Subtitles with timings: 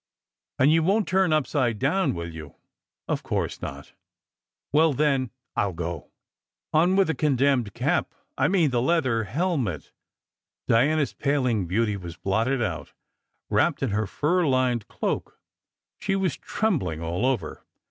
[0.57, 2.55] "And you won t turn upside down, will you?"
[3.07, 3.93] "Of course not!"
[4.73, 6.09] "Well, then, I I ll go."
[6.73, 8.11] On with the condemned cap!
[8.35, 9.91] I mean the leather hel met.
[10.67, 12.93] Diana s paling beauty was blotted out.
[13.51, 15.39] Wrapped in her fur lined cloak,
[15.99, 17.63] she was trembling all over.